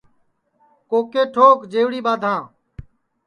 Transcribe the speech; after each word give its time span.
کوکے 0.89 1.23
ٹھوک 1.33 1.57
جئوڑی 1.71 1.99
بادھاں 2.05 2.39